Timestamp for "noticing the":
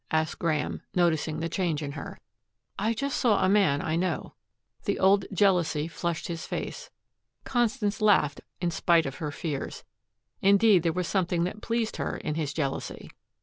0.95-1.47